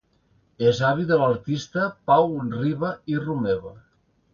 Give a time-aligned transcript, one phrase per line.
[0.69, 3.81] És avi de l'artista Pau Riba i Romeva.